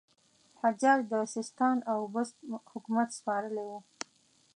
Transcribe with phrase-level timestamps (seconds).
[0.61, 2.35] حجاج د سیستان او بست
[2.71, 3.79] حکومت سپارلی وو.